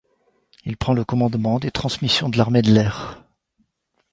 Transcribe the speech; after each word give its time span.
Il 0.65 0.77
prend 0.77 0.95
le 0.95 1.05
commandement 1.05 1.59
des 1.59 1.69
transmissions 1.69 2.27
de 2.27 2.35
l'Armée 2.39 2.63
de 2.63 2.71
l'air. 2.73 3.23